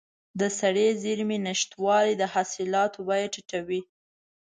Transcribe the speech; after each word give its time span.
د 0.39 0.41
سړې 0.59 0.87
زېرمې 1.03 1.37
نشتوالی 1.47 2.13
د 2.17 2.23
حاصلاتو 2.33 2.99
بیه 3.07 3.27
ټیټوي. 3.33 3.81